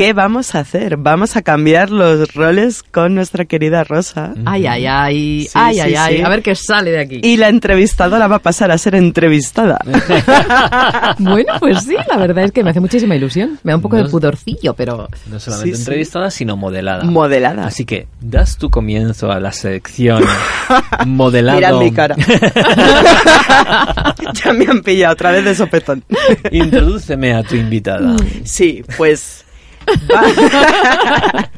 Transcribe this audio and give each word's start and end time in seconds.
¿qué 0.00 0.14
vamos 0.14 0.54
a 0.54 0.60
hacer? 0.60 0.96
Vamos 0.96 1.36
a 1.36 1.42
cambiar 1.42 1.90
los 1.90 2.32
roles 2.32 2.82
con 2.82 3.14
nuestra 3.14 3.44
querida 3.44 3.84
Rosa. 3.84 4.32
Ay, 4.46 4.66
ay, 4.66 4.86
ay, 4.86 5.42
Sí, 5.42 5.50
ay, 5.52 5.74
sí, 5.74 5.80
ay, 5.82 5.94
ay. 5.94 6.20
A 6.22 6.28
ver 6.30 6.40
qué 6.40 6.54
sale 6.54 6.90
de 6.90 7.00
aquí. 7.00 7.20
Y 7.22 7.36
la 7.36 7.50
entrevistadora 7.50 8.26
va 8.26 8.36
a 8.36 8.38
pasar 8.38 8.70
a 8.70 8.78
ser 8.78 8.94
entrevistada. 8.94 9.78
Bueno, 11.18 11.52
pues 11.60 11.82
sí, 11.82 11.94
la 12.08 12.16
verdad 12.16 12.44
es 12.44 12.52
que 12.52 12.64
me 12.64 12.70
hace 12.70 12.80
muchísima 12.80 13.14
ilusión. 13.14 13.58
Me 13.62 13.72
da 13.72 13.76
un 13.76 13.82
poco 13.82 13.98
No 13.98 14.04
de 14.04 14.08
pudorcillo, 14.08 14.72
pero... 14.72 15.06
No 15.26 15.38
solamente 15.38 15.70
Sí, 15.70 15.74
sí. 15.76 15.82
entrevistada, 15.82 16.30
sino 16.30 16.56
modelada. 16.56 17.04
Modelada. 17.04 17.66
Así 17.66 17.84
que 17.84 18.06
das 18.22 18.56
tu 18.56 18.70
comienzo 18.70 19.30
a 19.30 19.38
la 19.38 19.52
sección 19.52 20.24
modelado. 21.06 21.58
Mira 21.58 21.72
mi 21.78 21.92
cara. 21.92 22.16
ya 24.32 24.52
me 24.54 24.64
han 24.66 24.80
pillado 24.82 25.12
otra 25.12 25.32
vez 25.32 25.44
de 25.44 25.54
sopetón. 25.54 26.02
Introdúceme 26.50 27.34
a 27.34 27.42
tu 27.42 27.56
invitada. 27.56 28.16
Sí, 28.44 28.82
pues... 28.96 29.44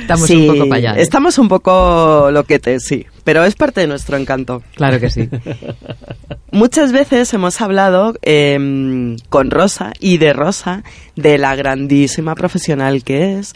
Estamos 0.00 0.26
Sí, 0.26 0.36
un 0.36 0.54
poco 0.54 0.68
para 0.68 0.78
allá. 0.78 0.94
¿eh? 0.94 1.02
Estamos 1.02 1.38
un 1.38 1.48
poco 1.48 2.30
loquetes, 2.30 2.84
sí. 2.84 3.06
Pero 3.22 3.44
es 3.44 3.54
parte 3.54 3.82
de 3.82 3.86
nuestro 3.86 4.16
encanto. 4.16 4.62
Claro 4.76 4.98
que 4.98 5.10
sí. 5.10 5.28
Muchas 6.50 6.92
veces 6.92 7.32
hemos 7.34 7.60
hablado 7.60 8.14
em, 8.22 9.16
con 9.28 9.50
Rosa 9.50 9.92
y 10.00 10.18
de 10.18 10.32
Rosa 10.32 10.84
de 11.16 11.36
la 11.38 11.54
grandísima 11.56 12.34
profesional 12.34 13.02
que 13.02 13.38
es 13.38 13.54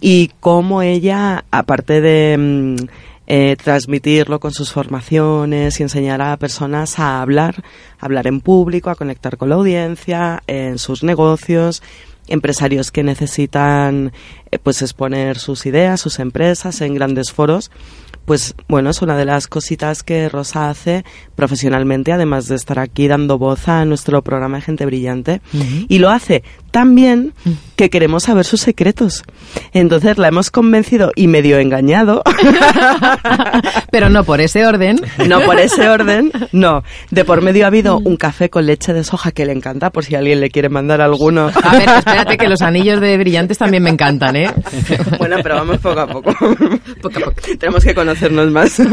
y 0.00 0.30
cómo 0.40 0.82
ella, 0.82 1.44
aparte 1.50 2.00
de 2.00 2.32
em, 2.32 2.76
eh, 3.26 3.56
transmitirlo 3.62 4.40
con 4.40 4.52
sus 4.52 4.72
formaciones 4.72 5.78
y 5.78 5.82
enseñar 5.82 6.22
a 6.22 6.36
personas 6.38 6.98
a 6.98 7.20
hablar, 7.20 7.62
a 8.00 8.06
hablar 8.06 8.26
en 8.26 8.40
público, 8.40 8.88
a 8.88 8.94
conectar 8.94 9.36
con 9.36 9.50
la 9.50 9.56
audiencia, 9.56 10.42
en 10.46 10.78
sus 10.78 11.02
negocios, 11.02 11.82
empresarios 12.28 12.90
que 12.90 13.02
necesitan 13.02 14.12
eh, 14.50 14.58
pues 14.58 14.82
exponer 14.82 15.38
sus 15.38 15.66
ideas, 15.66 16.00
sus 16.00 16.18
empresas 16.18 16.80
en 16.80 16.94
grandes 16.94 17.32
foros, 17.32 17.70
pues 18.28 18.54
bueno, 18.68 18.90
es 18.90 19.00
una 19.00 19.16
de 19.16 19.24
las 19.24 19.46
cositas 19.46 20.02
que 20.02 20.28
Rosa 20.28 20.68
hace 20.68 21.02
profesionalmente, 21.34 22.12
además 22.12 22.46
de 22.46 22.56
estar 22.56 22.78
aquí 22.78 23.08
dando 23.08 23.38
voz 23.38 23.68
a 23.68 23.86
nuestro 23.86 24.22
programa 24.22 24.58
de 24.58 24.62
Gente 24.64 24.84
Brillante. 24.84 25.40
Y 25.88 25.98
lo 25.98 26.10
hace 26.10 26.44
tan 26.70 26.94
bien 26.94 27.32
que 27.76 27.90
queremos 27.90 28.24
saber 28.24 28.44
sus 28.44 28.60
secretos. 28.60 29.22
Entonces 29.72 30.18
la 30.18 30.28
hemos 30.28 30.50
convencido 30.50 31.12
y 31.14 31.26
medio 31.28 31.58
engañado, 31.58 32.22
Pero 33.90 34.08
no 34.08 34.24
por 34.24 34.40
ese 34.40 34.66
orden. 34.66 35.00
no 35.26 35.40
por 35.40 35.58
ese 35.58 35.88
orden, 35.88 36.30
no. 36.52 36.82
De 37.10 37.24
por 37.24 37.42
medio 37.42 37.64
ha 37.64 37.68
habido 37.68 37.98
un 37.98 38.16
café 38.16 38.50
con 38.50 38.66
leche 38.66 38.92
de 38.92 39.04
soja 39.04 39.32
que 39.32 39.46
le 39.46 39.52
encanta, 39.52 39.90
por 39.90 40.04
si 40.04 40.14
alguien 40.14 40.40
le 40.40 40.50
quiere 40.50 40.68
mandar 40.68 41.00
alguno. 41.00 41.50
A 41.62 41.76
ver, 41.76 41.88
espérate 41.98 42.36
que 42.36 42.48
los 42.48 42.62
anillos 42.62 43.00
de 43.00 43.16
brillantes 43.16 43.58
también 43.58 43.82
me 43.82 43.90
encantan, 43.90 44.36
¿eh? 44.36 44.50
Bueno, 45.18 45.36
pero 45.42 45.56
vamos 45.56 45.78
poco 45.78 46.00
a 46.00 46.06
poco. 46.06 46.32
Poco 47.02 47.18
a 47.18 47.24
poco. 47.24 47.34
Tenemos 47.58 47.84
que 47.84 47.94
conocernos 47.94 48.50
más. 48.50 48.80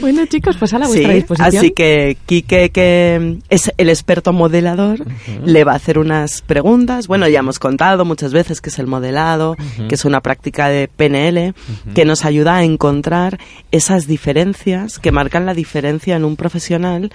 Bueno, 0.00 0.24
chicos, 0.26 0.56
pues 0.58 0.72
a 0.74 0.78
la 0.78 0.86
vuestra 0.86 1.08
Sí, 1.10 1.14
disposición. 1.14 1.56
así 1.56 1.70
que 1.72 2.16
Quique, 2.26 2.70
que 2.70 3.38
es 3.48 3.70
el 3.76 3.88
experto 3.90 4.32
modelador, 4.32 5.04
le 5.44 5.64
va 5.64 5.72
a 5.72 5.76
hacer 5.76 5.98
unas 5.98 6.42
preguntas. 6.42 7.06
Bueno, 7.06 7.28
ya 7.28 7.40
hemos 7.40 7.58
contado 7.58 8.04
muchas 8.04 8.32
veces 8.32 8.60
que 8.60 8.70
es 8.70 8.78
el 8.78 8.86
modelado, 8.86 9.56
que 9.88 9.94
es 9.94 10.04
una 10.04 10.20
práctica 10.20 10.68
de 10.68 10.88
PNL, 10.88 11.54
que 11.94 12.04
nos 12.04 12.24
ayuda 12.24 12.56
a 12.56 12.64
encontrar 12.64 13.38
esas 13.70 14.06
diferencias 14.06 14.98
que 14.98 15.12
marcan 15.12 15.46
la 15.46 15.54
diferencia 15.54 16.16
en 16.16 16.24
un 16.24 16.36
profesional 16.36 17.10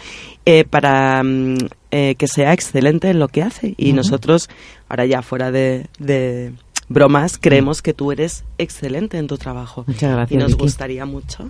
eh, 0.46 0.64
para 0.70 1.24
mm, 1.24 1.58
eh, 1.92 2.16
que 2.18 2.28
sea 2.28 2.54
excelente 2.54 3.10
en 3.10 3.20
lo 3.20 3.28
que 3.28 3.42
hace. 3.44 3.74
Y 3.78 3.94
nosotros, 3.94 4.50
ahora 4.90 5.06
ya 5.06 5.22
fuera 5.22 5.52
de... 5.52 5.88
de 6.00 6.54
bromas, 6.88 7.40
creemos 7.42 7.82
que 7.82 7.96
tú 7.96 8.12
eres 8.12 8.44
excelente 8.60 9.18
en 9.18 9.26
tu 9.26 9.40
trabajo. 9.40 9.84
Muchas 9.88 10.12
gracias, 10.12 10.32
Y 10.32 10.38
nos 10.38 10.52
Vicky. 10.52 10.62
gustaría 10.62 11.06
mucho 11.08 11.50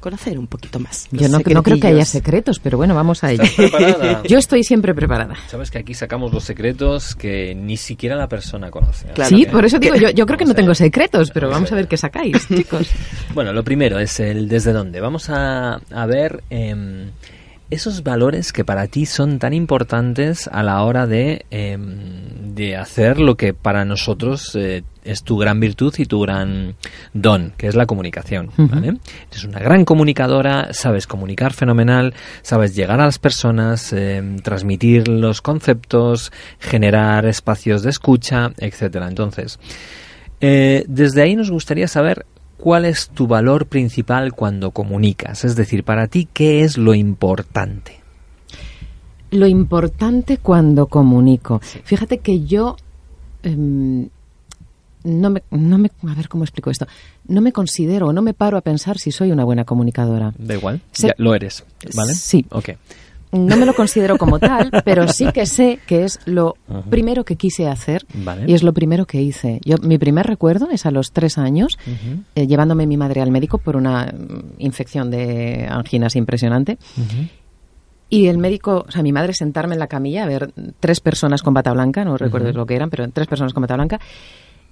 conocer 0.00 0.38
un 0.38 0.46
poquito 0.46 0.78
más. 0.78 1.08
Yo 1.10 1.28
no, 1.28 1.38
no 1.38 1.62
creo 1.62 1.78
que 1.80 1.86
haya 1.88 2.04
secretos, 2.04 2.58
pero 2.60 2.76
bueno, 2.78 2.94
vamos 2.94 3.24
a 3.24 3.32
ello. 3.32 3.42
Yo 4.28 4.38
estoy 4.38 4.62
siempre 4.64 4.94
preparada. 4.94 5.34
Sabes 5.48 5.70
que 5.70 5.78
aquí 5.78 5.94
sacamos 5.94 6.32
los 6.32 6.44
secretos 6.44 7.14
que 7.14 7.54
ni 7.54 7.76
siquiera 7.76 8.16
la 8.16 8.28
persona 8.28 8.70
conoce. 8.70 9.08
Claro. 9.08 9.28
sí, 9.28 9.44
que- 9.44 9.50
por 9.50 9.64
eso 9.64 9.78
digo, 9.78 9.96
yo, 9.96 10.10
yo 10.10 10.26
creo 10.26 10.38
que 10.38 10.44
no 10.44 10.54
tengo 10.54 10.74
secretos, 10.74 11.30
pero 11.30 11.48
Vamos 11.50 11.72
a 11.72 11.74
ver 11.74 11.88
qué 11.88 11.96
sacáis, 11.96 12.46
chicos. 12.48 12.88
Bueno, 13.34 13.52
lo 13.52 13.62
primero 13.64 13.98
es 13.98 14.20
el 14.20 14.48
desde 14.48 14.72
dónde. 14.72 15.00
Vamos 15.00 15.28
a, 15.30 15.80
a 15.90 16.06
ver 16.06 16.42
em, 16.50 17.10
esos 17.70 18.02
valores 18.02 18.52
que 18.52 18.64
para 18.64 18.86
ti 18.86 19.04
son 19.04 19.38
tan 19.38 19.52
importantes 19.52 20.48
a 20.48 20.62
la 20.62 20.82
hora 20.82 21.06
de, 21.06 21.44
em, 21.50 22.54
de 22.54 22.76
hacer 22.76 23.20
lo 23.20 23.36
que 23.36 23.52
para 23.52 23.84
nosotros 23.84 24.54
eh, 24.54 24.84
es 25.04 25.22
tu 25.22 25.36
gran 25.36 25.60
virtud 25.60 25.94
y 25.98 26.06
tu 26.06 26.20
gran 26.20 26.74
don, 27.12 27.52
que 27.56 27.66
es 27.66 27.74
la 27.74 27.86
comunicación. 27.86 28.50
¿vale? 28.56 28.96
Eres 29.30 29.44
una 29.44 29.58
gran 29.58 29.84
comunicadora, 29.84 30.72
sabes 30.72 31.06
comunicar 31.06 31.52
fenomenal, 31.52 32.14
sabes 32.42 32.74
llegar 32.74 33.00
a 33.00 33.06
las 33.06 33.18
personas, 33.18 33.92
em, 33.92 34.38
transmitir 34.38 35.08
los 35.08 35.42
conceptos, 35.42 36.32
generar 36.58 37.26
espacios 37.26 37.82
de 37.82 37.90
escucha, 37.90 38.50
etcétera. 38.58 39.08
Entonces, 39.08 39.58
eh, 40.40 40.84
desde 40.88 41.22
ahí 41.22 41.36
nos 41.36 41.50
gustaría 41.50 41.88
saber 41.88 42.24
cuál 42.58 42.84
es 42.84 43.08
tu 43.08 43.26
valor 43.26 43.66
principal 43.66 44.34
cuando 44.34 44.72
comunicas. 44.72 45.44
Es 45.44 45.56
decir, 45.56 45.84
para 45.84 46.08
ti, 46.08 46.28
¿qué 46.30 46.62
es 46.64 46.76
lo 46.76 46.94
importante? 46.94 48.00
Lo 49.30 49.46
importante 49.46 50.38
cuando 50.38 50.86
comunico. 50.86 51.60
Fíjate 51.60 52.18
que 52.18 52.44
yo 52.44 52.76
em, 53.42 54.08
no, 55.04 55.30
me, 55.30 55.42
no 55.50 55.78
me... 55.78 55.90
A 56.08 56.14
ver 56.14 56.28
cómo 56.28 56.44
explico 56.44 56.70
esto. 56.70 56.86
No 57.26 57.40
me 57.40 57.52
considero, 57.52 58.12
no 58.12 58.22
me 58.22 58.34
paro 58.34 58.56
a 58.56 58.60
pensar 58.60 58.98
si 58.98 59.12
soy 59.12 59.30
una 59.30 59.44
buena 59.44 59.64
comunicadora. 59.64 60.34
Da 60.38 60.54
igual, 60.54 60.80
ya 60.94 61.14
lo 61.18 61.34
eres, 61.34 61.64
¿vale? 61.94 62.14
Sí. 62.14 62.44
Ok. 62.50 62.70
No 63.32 63.56
me 63.56 63.66
lo 63.66 63.74
considero 63.74 64.16
como 64.16 64.38
tal, 64.38 64.70
pero 64.84 65.08
sí 65.08 65.30
que 65.32 65.46
sé 65.46 65.78
que 65.86 66.04
es 66.04 66.18
lo 66.24 66.56
primero 66.90 67.24
que 67.24 67.36
quise 67.36 67.68
hacer 67.68 68.06
Vale. 68.14 68.44
y 68.46 68.54
es 68.54 68.62
lo 68.62 68.72
primero 68.72 69.06
que 69.06 69.20
hice. 69.20 69.60
Yo, 69.64 69.76
mi 69.78 69.98
primer 69.98 70.26
recuerdo 70.26 70.70
es 70.70 70.86
a 70.86 70.90
los 70.90 71.12
tres 71.12 71.38
años, 71.38 71.78
eh, 72.34 72.46
llevándome 72.46 72.86
mi 72.86 72.96
madre 72.96 73.20
al 73.20 73.30
médico 73.30 73.58
por 73.58 73.76
una 73.76 74.06
mm, 74.06 74.54
infección 74.58 75.10
de 75.10 75.66
anginas 75.68 76.16
impresionante. 76.16 76.78
Y 78.10 78.28
el 78.28 78.38
médico, 78.38 78.86
o 78.88 78.90
sea, 78.90 79.02
mi 79.02 79.12
madre 79.12 79.34
sentarme 79.34 79.74
en 79.74 79.80
la 79.80 79.86
camilla, 79.86 80.24
a 80.24 80.26
ver, 80.26 80.52
tres 80.80 81.00
personas 81.00 81.42
con 81.42 81.52
bata 81.52 81.72
blanca, 81.72 82.04
no 82.04 82.16
recuerdo 82.16 82.52
lo 82.52 82.64
que 82.64 82.74
eran, 82.74 82.88
pero 82.88 83.06
tres 83.10 83.26
personas 83.26 83.52
con 83.52 83.60
bata 83.60 83.74
blanca. 83.74 84.00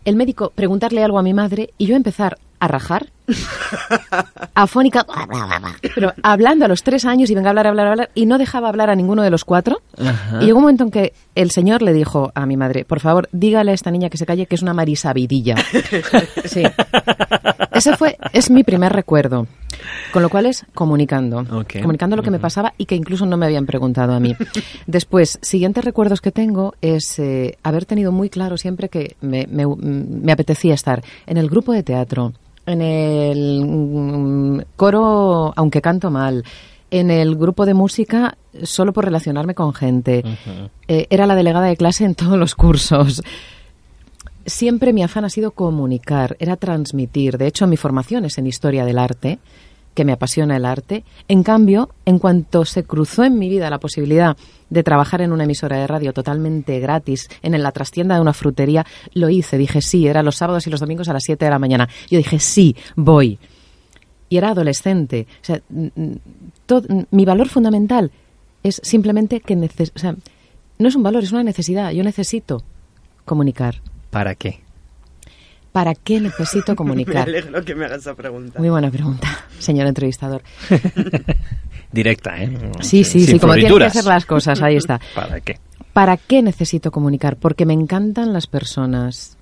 El 0.06 0.16
médico 0.16 0.52
preguntarle 0.54 1.04
algo 1.04 1.18
a 1.18 1.22
mi 1.22 1.34
madre 1.34 1.70
y 1.76 1.86
yo 1.86 1.96
empezar 1.96 2.38
a 2.60 2.68
rajar, 2.68 3.10
afónica, 4.54 5.04
pero 5.94 6.12
hablando 6.22 6.64
a 6.64 6.68
los 6.68 6.82
tres 6.82 7.04
años 7.04 7.30
y 7.30 7.34
venga 7.34 7.48
a 7.48 7.50
hablar, 7.50 7.66
hablar, 7.66 7.86
hablar, 7.88 8.10
y 8.14 8.26
no 8.26 8.38
dejaba 8.38 8.68
hablar 8.68 8.90
a 8.90 8.94
ninguno 8.94 9.22
de 9.22 9.30
los 9.30 9.44
cuatro. 9.44 9.80
Ajá. 9.98 10.38
Y 10.42 10.46
llegó 10.46 10.58
un 10.58 10.64
momento 10.64 10.84
en 10.84 10.90
que 10.90 11.12
el 11.34 11.50
señor 11.50 11.82
le 11.82 11.92
dijo 11.92 12.30
a 12.34 12.46
mi 12.46 12.56
madre, 12.56 12.84
por 12.84 13.00
favor, 13.00 13.28
dígale 13.32 13.70
a 13.72 13.74
esta 13.74 13.90
niña 13.90 14.08
que 14.10 14.18
se 14.18 14.26
calle, 14.26 14.46
que 14.46 14.54
es 14.54 14.62
una 14.62 14.74
marisabidilla. 14.74 15.56
Sí. 16.46 16.62
Ese 17.72 17.96
fue, 17.96 18.16
es 18.32 18.50
mi 18.50 18.62
primer 18.64 18.92
recuerdo. 18.92 19.46
Con 20.12 20.22
lo 20.22 20.28
cual 20.30 20.46
es 20.46 20.64
comunicando. 20.74 21.40
Ok. 21.40 21.80
Comunicando 21.82 22.16
lo 22.16 22.22
que 22.22 22.30
me 22.30 22.38
pasaba 22.38 22.72
y 22.78 22.86
que 22.86 22.94
incluso 22.94 23.26
no 23.26 23.36
me 23.36 23.46
habían 23.46 23.66
preguntado 23.66 24.14
a 24.14 24.20
mí. 24.20 24.34
Después, 24.86 25.38
siguientes 25.42 25.84
recuerdos 25.84 26.20
que 26.20 26.32
tengo 26.32 26.74
es 26.80 27.18
eh, 27.18 27.58
haber 27.62 27.84
tenido 27.84 28.12
muy 28.12 28.30
claro 28.30 28.56
siempre 28.56 28.88
que 28.88 29.16
me, 29.20 29.46
me- 29.50 29.66
me 29.66 30.32
apetecía 30.32 30.74
estar 30.74 31.02
en 31.26 31.36
el 31.36 31.48
grupo 31.50 31.72
de 31.72 31.82
teatro, 31.82 32.32
en 32.66 32.82
el 32.82 33.64
mm, 33.64 34.60
coro, 34.76 35.52
aunque 35.56 35.80
canto 35.80 36.10
mal, 36.10 36.44
en 36.90 37.10
el 37.10 37.36
grupo 37.36 37.66
de 37.66 37.74
música 37.74 38.36
solo 38.62 38.92
por 38.92 39.04
relacionarme 39.04 39.54
con 39.54 39.74
gente. 39.74 40.22
Eh, 40.88 41.06
era 41.10 41.26
la 41.26 41.34
delegada 41.34 41.66
de 41.66 41.76
clase 41.76 42.04
en 42.04 42.14
todos 42.14 42.38
los 42.38 42.54
cursos. 42.54 43.22
Siempre 44.44 44.92
mi 44.92 45.02
afán 45.02 45.24
ha 45.24 45.30
sido 45.30 45.50
comunicar, 45.50 46.36
era 46.38 46.56
transmitir. 46.56 47.36
De 47.38 47.48
hecho, 47.48 47.66
mi 47.66 47.76
formación 47.76 48.24
es 48.24 48.38
en 48.38 48.46
historia 48.46 48.84
del 48.84 48.98
arte, 48.98 49.38
que 49.96 50.04
me 50.04 50.12
apasiona 50.12 50.56
el 50.56 50.66
arte. 50.66 51.02
En 51.26 51.42
cambio, 51.42 51.88
en 52.04 52.20
cuanto 52.20 52.64
se 52.66 52.84
cruzó 52.84 53.24
en 53.24 53.38
mi 53.38 53.48
vida 53.48 53.70
la 53.70 53.80
posibilidad 53.80 54.36
de 54.68 54.82
trabajar 54.82 55.22
en 55.22 55.32
una 55.32 55.44
emisora 55.44 55.78
de 55.78 55.86
radio 55.86 56.12
totalmente 56.12 56.78
gratis, 56.78 57.28
en 57.42 57.60
la 57.60 57.72
trastienda 57.72 58.14
de 58.14 58.20
una 58.20 58.34
frutería, 58.34 58.84
lo 59.14 59.30
hice. 59.30 59.56
Dije 59.56 59.80
sí, 59.80 60.06
era 60.06 60.22
los 60.22 60.36
sábados 60.36 60.66
y 60.66 60.70
los 60.70 60.80
domingos 60.80 61.08
a 61.08 61.14
las 61.14 61.24
7 61.24 61.44
de 61.46 61.50
la 61.50 61.58
mañana. 61.58 61.88
Yo 62.10 62.18
dije 62.18 62.38
sí, 62.38 62.76
voy. 62.94 63.38
Y 64.28 64.36
era 64.36 64.50
adolescente. 64.50 65.26
O 65.40 65.44
sea, 65.44 65.62
mi 67.10 67.24
valor 67.24 67.48
fundamental 67.48 68.10
es 68.62 68.80
simplemente 68.84 69.40
que 69.40 69.56
no 69.56 70.88
es 70.88 70.94
un 70.94 71.02
valor, 71.02 71.22
es 71.22 71.32
una 71.32 71.42
necesidad. 71.42 71.90
Yo 71.92 72.04
necesito 72.04 72.62
comunicar. 73.24 73.80
¿Para 74.10 74.34
qué? 74.34 74.60
¿Para 75.76 75.94
qué 75.94 76.22
necesito 76.22 76.72
Me 76.72 76.76
comunicar? 76.76 77.28
alegro 77.28 77.62
que 77.62 77.74
me 77.74 77.84
hagas 77.84 77.98
esa 77.98 78.14
pregunta. 78.14 78.58
Muy 78.58 78.70
buena 78.70 78.90
pregunta, 78.90 79.28
señor 79.58 79.86
entrevistador. 79.86 80.40
Directa, 81.92 82.42
¿eh? 82.42 82.50
Sí, 82.80 83.04
sí, 83.04 83.26
Sin 83.26 83.34
sí, 83.34 83.38
como 83.38 83.52
tienen 83.52 83.76
que 83.76 83.84
hacer 83.84 84.06
las 84.06 84.24
cosas, 84.24 84.62
ahí 84.62 84.76
está. 84.76 84.98
¿Para 85.14 85.38
qué? 85.42 85.58
¿Para 85.92 86.16
qué 86.16 86.40
necesito 86.40 86.90
comunicar? 86.90 87.36
Porque 87.36 87.66
me 87.66 87.74
encantan 87.74 88.32
las 88.32 88.46
personas. 88.46 89.36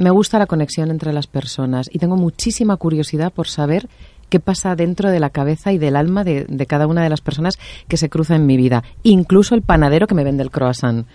Me 0.00 0.10
gusta 0.10 0.40
la 0.40 0.46
conexión 0.46 0.90
entre 0.90 1.12
las 1.12 1.28
personas 1.28 1.88
y 1.92 2.00
tengo 2.00 2.16
muchísima 2.16 2.76
curiosidad 2.78 3.32
por 3.32 3.46
saber 3.46 3.88
qué 4.28 4.40
pasa 4.40 4.74
dentro 4.74 5.10
de 5.10 5.20
la 5.20 5.30
cabeza 5.30 5.72
y 5.72 5.78
del 5.78 5.94
alma 5.94 6.24
de, 6.24 6.46
de 6.48 6.66
cada 6.66 6.88
una 6.88 7.04
de 7.04 7.10
las 7.10 7.20
personas 7.20 7.60
que 7.86 7.96
se 7.96 8.08
cruza 8.08 8.34
en 8.34 8.44
mi 8.44 8.56
vida, 8.56 8.82
incluso 9.04 9.54
el 9.54 9.62
panadero 9.62 10.08
que 10.08 10.16
me 10.16 10.24
vende 10.24 10.42
el 10.42 10.50
croissant. 10.50 11.06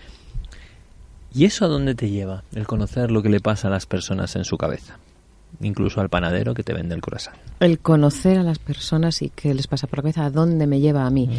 ¿Y 1.34 1.46
eso 1.46 1.66
a 1.66 1.68
dónde 1.68 1.96
te 1.96 2.10
lleva? 2.10 2.44
El 2.54 2.68
conocer 2.68 3.12
lo 3.12 3.22
que 3.22 3.30
le 3.30 3.40
pasa 3.40 3.68
a 3.68 3.72
las 3.72 3.86
personas 3.86 4.36
en 4.36 4.44
su 4.44 4.58
cabeza. 4.58 4.98
Incluso 5.62 6.02
al 6.02 6.10
panadero 6.10 6.54
que 6.54 6.64
te 6.64 6.74
vende 6.74 6.96
el 6.96 7.02
croissant. 7.02 7.38
El 7.60 7.80
conocer 7.80 8.38
a 8.38 8.44
las 8.44 8.60
personas 8.60 9.22
y 9.22 9.30
qué 9.30 9.54
les 9.54 9.68
pasa 9.68 9.88
por 9.88 10.00
la 10.00 10.04
cabeza, 10.04 10.26
a 10.26 10.30
dónde 10.30 10.68
me 10.68 10.80
lleva 10.80 11.06
a 11.06 11.10
mí. 11.10 11.30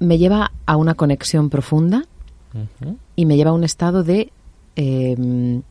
Me 0.00 0.18
lleva 0.18 0.52
a 0.66 0.76
una 0.76 0.94
conexión 0.94 1.50
profunda 1.50 2.04
y 3.16 3.26
me 3.26 3.36
lleva 3.36 3.50
a 3.50 3.54
un 3.54 3.64
estado 3.64 4.02
de 4.02 4.30
eh, 4.76 5.62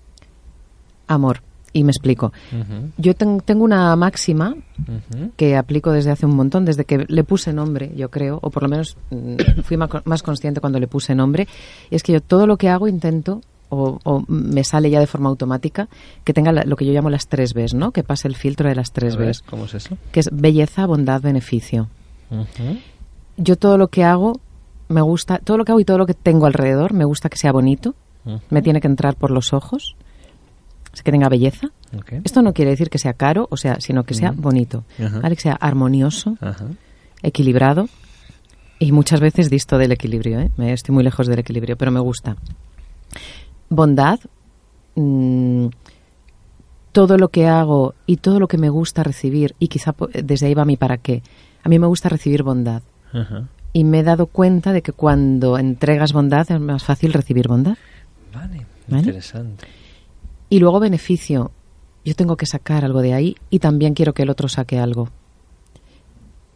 amor. 1.08 1.42
Y 1.76 1.84
me 1.84 1.90
explico. 1.92 2.32
Yo 2.98 3.16
ten- 3.16 3.40
tengo 3.42 3.64
una 3.64 3.96
máxima 3.96 4.56
que 5.38 5.56
aplico 5.58 5.92
desde 5.92 6.12
hace 6.12 6.26
un 6.28 6.36
montón, 6.36 6.66
desde 6.66 6.86
que 6.86 7.06
le 7.08 7.24
puse 7.24 7.52
nombre, 7.52 7.92
yo 7.96 8.10
creo, 8.10 8.38
o 8.44 8.50
por 8.52 8.62
lo 8.64 8.70
menos 8.70 8.96
mm, 9.10 9.62
fui 9.64 9.76
más 9.78 10.22
consciente 10.24 10.62
cuando 10.62 10.80
le 10.80 10.88
puse 10.88 11.16
nombre, 11.16 11.48
y 11.90 11.96
es 11.96 12.04
que 12.04 12.14
yo 12.14 12.22
todo 12.22 12.46
lo 12.46 12.58
que 12.58 12.70
hago 12.70 12.88
intento, 12.88 13.42
o, 13.70 14.00
o 14.04 14.24
me 14.28 14.64
sale 14.64 14.92
ya 14.92 15.00
de 15.00 15.08
forma 15.08 15.30
automática, 15.30 15.88
que 16.24 16.32
tenga 16.34 16.52
la- 16.52 16.64
lo 16.64 16.76
que 16.76 16.86
yo 16.86 16.94
llamo 16.94 17.10
las 17.10 17.28
tres 17.28 17.56
Bs, 17.56 17.74
¿no? 17.74 17.92
Que 17.92 18.04
pase 18.04 18.28
el 18.28 18.36
filtro 18.36 18.70
de 18.70 18.76
las 18.76 18.92
tres 18.92 19.16
ver, 19.18 19.30
Bs, 19.30 19.42
¿Cómo 19.42 19.66
es 19.66 19.74
eso? 19.74 19.98
que 20.12 20.20
es 20.20 20.30
belleza, 20.32 20.86
bondad, 20.86 21.22
beneficio. 21.22 21.88
Yo 23.38 23.56
todo 23.58 23.78
lo 23.78 23.88
que 23.88 24.04
hago, 24.04 24.40
me 24.90 25.02
gusta, 25.02 25.40
todo 25.40 25.58
lo 25.58 25.66
que 25.66 25.72
hago 25.72 25.80
y 25.80 25.86
todo 25.86 25.98
lo 25.98 26.06
que 26.06 26.14
tengo 26.14 26.46
alrededor, 26.46 26.94
me 26.94 27.06
gusta 27.06 27.30
que 27.30 27.38
sea 27.38 27.52
bonito, 27.52 27.96
me 28.50 28.62
tiene 28.62 28.80
que 28.80 28.88
entrar 28.88 29.16
por 29.16 29.32
los 29.32 29.54
ojos, 29.54 29.96
que 31.02 31.12
tenga 31.12 31.30
belleza. 31.30 31.70
Esto 32.24 32.42
no 32.42 32.54
quiere 32.54 32.72
decir 32.72 32.90
que 32.90 32.98
sea 33.00 33.14
caro, 33.14 33.48
o 33.50 33.58
sea, 33.58 33.80
sino 33.80 34.04
que 34.04 34.14
sea 34.14 34.32
Ujú. 34.32 34.42
bonito. 34.42 34.84
¿vale? 35.22 35.36
Que 35.36 35.42
sea 35.42 35.54
armonioso, 35.54 36.38
equilibrado 37.22 37.88
y 38.80 38.92
muchas 38.92 39.20
veces 39.20 39.50
disto 39.50 39.78
del 39.78 39.92
equilibrio, 39.94 40.40
¿eh? 40.40 40.52
Estoy 40.58 40.94
muy 40.94 41.04
lejos 41.04 41.28
del 41.28 41.40
equilibrio, 41.40 41.78
pero 41.78 41.92
me 41.92 42.00
gusta. 42.00 42.36
Bondad, 43.70 44.20
mm, 44.96 45.68
todo 46.92 47.18
lo 47.18 47.30
que 47.30 47.48
hago 47.48 47.96
y 48.06 48.18
todo 48.18 48.40
lo 48.40 48.48
que 48.48 48.58
me 48.58 48.70
gusta 48.70 49.04
recibir, 49.04 49.56
y 49.58 49.68
quizá 49.68 49.96
desde 50.22 50.48
ahí 50.48 50.54
va 50.54 50.66
mi 50.66 50.78
para 50.78 50.98
qué. 50.98 51.24
A 51.64 51.70
mí 51.70 51.80
me 51.80 51.88
gusta 51.88 52.10
recibir 52.10 52.44
bondad 52.44 52.82
y 53.72 53.84
me 53.84 54.00
he 54.00 54.04
dado 54.04 54.26
cuenta 54.28 54.74
de 54.74 54.82
que 54.82 54.92
cuando 54.92 55.58
entregas 55.58 56.14
bondad 56.14 56.50
es 56.52 56.60
más 56.60 56.84
fácil 56.84 57.14
recibir 57.14 57.48
bondad. 57.48 57.78
Vale. 58.34 58.66
¿Vale? 58.88 59.00
Interesante. 59.00 59.66
Y 60.54 60.60
luego 60.60 60.80
beneficio. 60.80 61.50
Yo 62.06 62.14
tengo 62.14 62.38
que 62.38 62.46
sacar 62.46 62.86
algo 62.86 63.02
de 63.02 63.16
ahí 63.16 63.36
y 63.50 63.58
también 63.58 63.96
quiero 63.96 64.14
que 64.14 64.22
el 64.22 64.30
otro 64.30 64.48
saque 64.48 64.78
algo. 64.78 65.10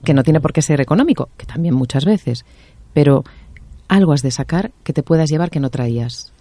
Que 0.03 0.13
no 0.13 0.21
tiene 0.21 0.39
por 0.39 0.53
qué 0.53 0.61
ser 0.61 0.81
económico, 0.81 1.29
que 1.35 1.47
también 1.47 1.73
muchas 1.73 2.05
veces. 2.05 2.45
Pero 2.93 3.23
algo 3.87 4.13
has 4.13 4.21
de 4.21 4.29
sacar 4.29 4.71
que 4.83 4.93
te 4.93 5.01
puedas 5.01 5.31
llevar 5.31 5.49
que 5.49 5.59
no 5.59 5.71
traías. 5.71 6.31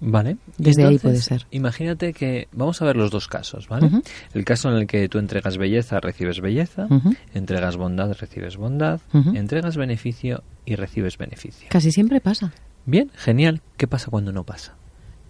Vale. 0.00 0.38
Desde 0.56 0.86
ahí 0.86 0.98
puede 0.98 1.20
ser. 1.20 1.46
Imagínate 1.50 2.14
que 2.14 2.48
vamos 2.52 2.80
a 2.80 2.86
ver 2.86 2.96
los 2.96 3.10
dos 3.10 3.28
casos, 3.28 3.68
¿vale? 3.68 3.90
El 4.32 4.46
caso 4.46 4.70
en 4.70 4.76
el 4.76 4.86
que 4.86 5.06
tú 5.10 5.18
entregas 5.18 5.58
belleza, 5.58 6.00
recibes 6.00 6.40
belleza, 6.40 6.88
entregas 7.34 7.76
bondad, 7.76 8.10
recibes 8.18 8.56
bondad, 8.56 9.02
entregas 9.34 9.76
beneficio 9.76 10.42
y 10.64 10.76
recibes 10.76 11.18
beneficio. 11.18 11.68
Casi 11.68 11.92
siempre 11.92 12.22
pasa. 12.22 12.54
Bien, 12.86 13.10
genial. 13.16 13.60
¿Qué 13.76 13.86
pasa 13.86 14.10
cuando 14.10 14.32
no 14.32 14.44
pasa? 14.44 14.76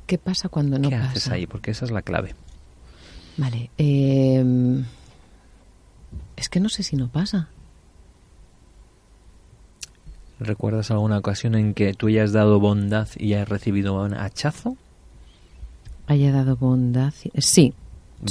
¿Qué 0.06 0.18
pasa 0.18 0.48
cuando 0.48 0.78
no 0.78 0.90
¿Qué 0.90 0.96
pasa? 0.96 1.10
haces 1.10 1.28
ahí? 1.28 1.46
Porque 1.46 1.70
esa 1.70 1.84
es 1.84 1.90
la 1.90 2.02
clave. 2.02 2.34
Vale. 3.36 3.70
eh, 3.78 4.44
es 6.36 6.48
que 6.48 6.60
no 6.60 6.68
sé 6.68 6.82
si 6.82 6.96
no 6.96 7.08
pasa. 7.08 7.48
¿Recuerdas 10.40 10.90
alguna 10.90 11.18
ocasión 11.18 11.54
en 11.54 11.74
que 11.74 11.94
tú 11.94 12.08
hayas 12.08 12.32
dado 12.32 12.58
bondad 12.60 13.08
y 13.16 13.34
hayas 13.34 13.48
recibido 13.48 13.94
un 14.02 14.14
hachazo? 14.14 14.76
Haya 16.06 16.32
dado 16.32 16.56
bondad. 16.56 17.14
y- 17.32 17.40
Sí. 17.40 17.72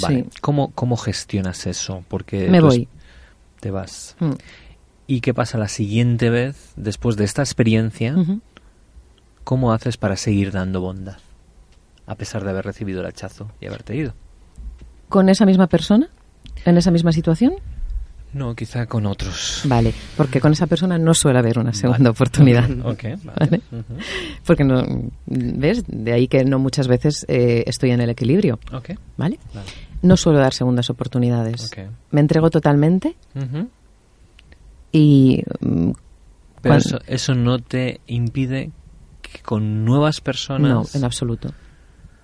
Vale. 0.02 0.24
Sí. 0.32 0.40
¿Cómo, 0.42 0.72
¿Cómo 0.72 0.98
gestionas 0.98 1.66
eso? 1.68 2.04
Porque 2.08 2.50
Me 2.50 2.62
voy. 2.62 2.88
Te 3.60 3.72
vas. 3.72 4.16
Mm. 4.20 4.32
¿Y 5.08 5.22
qué 5.22 5.34
pasa 5.34 5.58
la 5.58 5.68
siguiente 5.68 6.30
vez, 6.30 6.72
después 6.76 7.16
de 7.16 7.26
esta 7.26 7.42
experiencia? 7.42 8.16
Ujú. 8.18 8.42
¿Cómo 9.44 9.72
haces 9.74 9.98
para 9.98 10.16
seguir 10.18 10.52
dando 10.52 10.82
bondad? 10.82 11.18
A 12.06 12.16
pesar 12.16 12.44
de 12.44 12.50
haber 12.50 12.66
recibido 12.66 13.02
el 13.02 13.08
hachazo 13.08 13.50
y 13.62 13.68
haberte 13.68 13.96
ido. 13.96 14.14
¿Con 15.10 15.30
esa 15.30 15.46
misma 15.46 15.68
persona? 15.68 16.10
¿En 16.66 16.78
esa 16.78 16.92
misma 16.92 17.12
situación? 17.12 17.54
No, 18.34 18.56
quizá 18.56 18.88
con 18.88 19.06
otros. 19.06 19.62
Vale, 19.66 19.94
porque 20.18 20.42
con 20.42 20.54
esa 20.54 20.66
persona 20.66 20.98
no 20.98 21.14
suele 21.14 21.38
haber 21.38 21.60
una 21.60 21.72
segunda 21.72 22.00
Vale. 22.00 22.10
oportunidad. 22.10 22.68
Ok, 22.84 23.04
vale. 23.04 23.22
Vale. 23.40 23.62
Ujú. 23.72 23.94
Porque 24.44 24.64
no, 24.64 24.84
¿ves? 25.28 25.84
De 25.88 26.14
ahí 26.14 26.28
que 26.28 26.44
no 26.44 26.58
muchas 26.58 26.88
veces 26.88 27.26
eh, 27.30 27.64
estoy 27.68 27.92
en 27.92 28.02
el 28.02 28.10
equilibrio, 28.10 28.60
Ok, 28.72 28.92
¿vale? 29.18 29.40
vale. 29.54 29.68
No 30.02 30.18
suelo 30.18 30.40
dar 30.40 30.54
segundas 30.54 30.90
oportunidades. 30.90 31.68
Ok. 31.68 31.78
Me 32.12 32.22
entrego 32.22 32.50
totalmente 32.50 33.16
Ujú. 33.36 33.70
y 34.92 35.44
mm, 35.62 35.92
Pero 36.62 36.76
eso, 36.76 37.00
eso 37.08 37.36
no 37.36 37.60
te 37.60 38.02
impide 38.08 38.72
que 39.22 39.40
con 39.44 39.86
nuevas 39.86 40.20
no, 40.20 40.24
personas... 40.24 40.96
en 40.96 41.04
absoluto. 41.04 41.54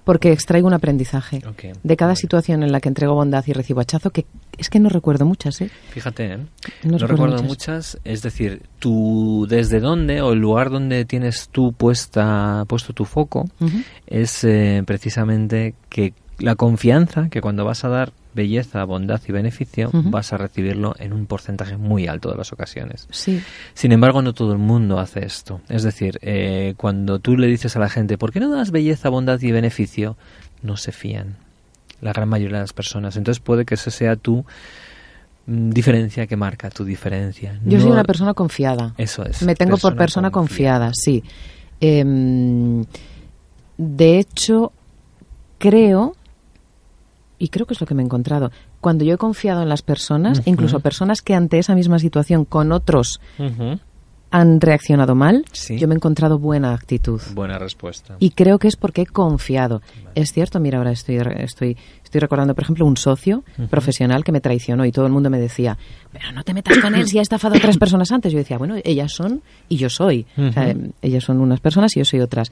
Porque 0.10 0.32
extraigo 0.32 0.68
un 0.68 0.74
aprendizaje 0.74 1.40
de 1.84 1.96
cada 1.96 2.16
situación 2.16 2.64
en 2.64 2.72
la 2.72 2.82
que 2.82 2.90
entrego 2.90 3.14
bondad 3.14 3.44
y 3.46 3.54
recibo 3.54 3.80
hachazo, 3.80 4.10
que 4.10 4.26
es 4.58 4.68
que 4.72 4.80
no 4.80 4.90
recuerdo 4.90 5.24
muchas, 5.24 5.62
¿eh? 5.62 5.70
Fíjate, 5.92 6.34
¿eh? 6.34 6.38
No 6.82 6.98
no, 6.98 7.06
recuerdo 7.06 7.44
muchas. 7.44 7.48
muchas. 7.48 8.00
Es 8.06 8.24
decir, 8.24 8.64
tú 8.80 9.46
desde 9.48 9.80
dónde 9.80 10.24
o 10.24 10.34
el 10.34 10.40
lugar 10.40 10.72
donde 10.72 11.06
tienes 11.06 11.50
tú 11.50 11.74
puesta, 11.74 12.66
puesto 12.68 12.94
tu 12.94 13.06
foco 13.06 13.46
es 14.08 14.44
eh, 14.46 14.82
precisamente 14.84 15.76
que 15.90 16.16
la 16.40 16.56
confianza 16.56 17.30
que 17.30 17.40
cuando 17.40 17.64
vas 17.64 17.84
a 17.84 17.90
dar 17.90 18.12
belleza, 18.34 18.84
bondad 18.84 19.22
y 19.28 19.32
beneficio 19.32 19.90
vas 19.94 20.34
a 20.34 20.38
recibirlo 20.38 20.96
en 21.00 21.14
un 21.14 21.26
porcentaje 21.26 21.78
muy 21.78 22.08
alto 22.08 22.30
de 22.32 22.38
las 22.38 22.54
ocasiones. 22.54 23.08
Sí, 23.12 23.42
Sin 23.74 23.92
embargo, 23.92 24.22
no 24.22 24.34
todo 24.34 24.54
el 24.54 24.60
mundo 24.60 25.00
hace 25.00 25.26
esto. 25.26 25.62
Es 25.70 25.84
decir, 25.84 26.20
eh, 26.22 26.74
cuando 26.78 27.20
tú 27.20 27.38
le 27.38 27.48
dices 27.48 27.76
a 27.76 27.80
la 27.80 27.90
gente, 27.90 28.18
¿por 28.18 28.32
qué 28.32 28.40
no 28.40 28.50
das 28.50 28.72
belleza, 28.72 29.10
bondad 29.10 29.42
y 29.42 29.52
beneficio? 29.52 30.16
No 30.62 30.78
se 30.78 30.92
fían. 30.92 31.38
La 32.02 32.14
gran 32.14 32.30
mayoría 32.30 32.58
de 32.58 32.64
las 32.64 32.74
personas. 32.74 33.18
Entonces 33.18 33.42
puede 33.42 33.66
que 33.66 33.76
esa 33.76 33.92
sea 33.92 34.16
tu 34.16 34.46
mm, 35.48 35.72
diferencia 35.72 36.28
que 36.28 36.36
marca 36.36 36.70
tu 36.70 36.86
diferencia. 36.86 37.60
yo 37.66 37.80
soy 37.80 37.92
una 37.92 38.04
persona 38.04 38.34
confiada. 38.34 38.94
Eso 38.98 39.26
es. 39.26 39.42
Me 39.42 39.56
tengo 39.56 39.78
por 39.78 39.96
persona 39.96 40.32
confiada, 40.32 40.92
sí. 40.94 41.24
Em, 41.82 42.84
de 43.78 44.20
hecho, 44.20 44.72
creo, 45.58 46.16
y 47.40 47.48
creo 47.50 47.66
que 47.66 47.74
es 47.74 47.82
lo 47.82 47.88
que 47.88 47.96
me 47.96 48.04
he 48.04 48.06
encontrado, 48.06 48.52
cuando 48.82 49.04
yo 49.06 49.14
he 49.16 49.18
confiado 49.18 49.62
en 49.64 49.70
las 49.70 49.82
personas, 49.82 50.40
Ujú. 50.40 50.50
incluso 50.50 50.80
personas 50.82 51.22
que 51.22 51.34
ante 51.34 51.58
esa 51.58 51.74
misma 51.74 51.98
situación 51.98 52.46
con 52.46 52.72
otros 52.72 53.20
han 54.32 54.62
reaccionado 54.62 55.16
mal, 55.16 55.44
Sí. 55.54 55.80
yo 55.80 55.88
me 55.88 55.96
he 55.96 55.98
encontrado 55.98 56.38
buena 56.38 56.72
actitud. 56.76 57.20
Buena 57.34 57.58
respuesta. 57.58 58.16
Y 58.20 58.30
creo 58.30 58.60
que 58.60 58.68
es 58.68 58.76
porque 58.76 59.02
he 59.02 59.06
confiado. 59.08 59.82
Es 60.14 60.32
cierto, 60.34 60.60
mira, 60.60 60.78
ahora 60.78 60.92
estoy, 60.92 61.16
estoy, 61.16 61.78
estoy 62.04 62.22
recordando, 62.22 62.54
por 62.54 62.64
ejemplo, 62.64 62.86
un 62.86 62.96
socio 62.96 63.44
profesional 63.72 64.24
que 64.24 64.32
me 64.32 64.40
traicionó 64.40 64.86
y 64.86 64.92
todo 64.92 65.08
el 65.08 65.12
mundo 65.12 65.32
me 65.32 65.40
decía, 65.40 65.80
pero 66.12 66.32
no 66.32 66.44
te 66.44 66.54
metas 66.54 66.78
con 66.78 66.94
él 66.94 67.08
si 67.08 67.18
ha 67.18 67.24
estafado 67.24 67.56
a 67.56 67.60
tres 67.60 67.78
personas 67.80 68.12
antes. 68.12 68.32
Yo 68.32 68.38
decía, 68.38 68.60
bueno, 68.60 68.76
ellas 68.84 69.12
son 69.14 69.42
y 69.68 69.78
yo 69.78 69.90
soy. 69.90 70.28
O 70.38 70.52
sea, 70.52 70.76
Ujú. 70.78 70.94
ellas 71.02 71.24
son 71.24 71.40
unas 71.40 71.60
personas 71.60 71.96
y 71.96 72.00
yo 72.00 72.06
soy 72.06 72.20
otras. 72.20 72.52